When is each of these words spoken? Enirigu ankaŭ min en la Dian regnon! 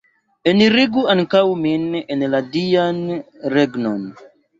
Enirigu 0.51 1.01
ankaŭ 1.13 1.41
min 1.65 1.83
en 2.15 2.23
la 2.35 2.39
Dian 2.55 2.97
regnon! 3.55 4.09